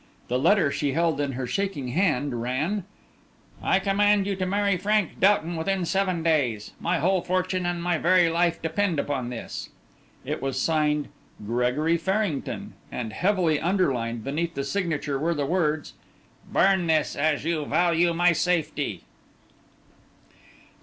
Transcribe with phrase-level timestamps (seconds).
[0.29, 2.85] The letter she held in her shaking hand ran:
[3.61, 6.71] "I command you to marry Frank Doughton within seven days.
[6.79, 9.69] My whole fortune and my very life may depend upon this."
[10.25, 11.09] It was signed
[11.45, 15.93] "Gregory Farrington," and heavily underlined beneath the signature were the words,
[16.51, 19.03] "Burn this, as you value my safety."